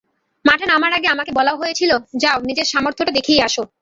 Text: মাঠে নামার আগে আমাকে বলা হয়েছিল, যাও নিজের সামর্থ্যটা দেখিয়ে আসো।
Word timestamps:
মাঠে 0.45 0.65
নামার 0.65 0.93
আগে 0.93 1.07
আমাকে 1.07 1.31
বলা 1.31 1.53
হয়েছিল, 1.55 1.91
যাও 2.17 2.37
নিজের 2.41 2.67
সামর্থ্যটা 2.71 3.11
দেখিয়ে 3.11 3.41
আসো। 3.43 3.63